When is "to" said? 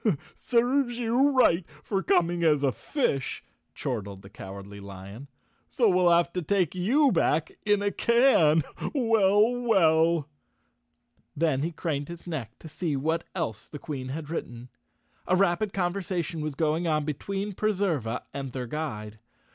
6.33-6.41, 12.57-12.67